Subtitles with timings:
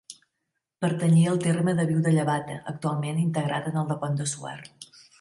[0.85, 4.93] Pertanyia al terme de Viu de Llevata, actualment integrat en el del Pont de Suert.